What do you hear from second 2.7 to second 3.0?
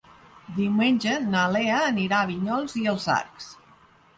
i